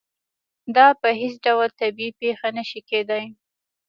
[0.75, 3.25] دا په هېڅ ډول طبیعي پېښه نه شي کېدای.